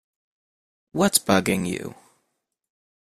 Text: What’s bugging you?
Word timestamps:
What’s 0.93 1.19
bugging 1.19 1.67
you? 1.67 1.93